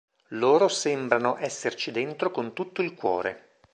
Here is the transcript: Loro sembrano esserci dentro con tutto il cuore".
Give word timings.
Loro 0.29 0.67
sembrano 0.67 1.37
esserci 1.37 1.91
dentro 1.91 2.31
con 2.31 2.53
tutto 2.53 2.81
il 2.81 2.95
cuore". 2.95 3.59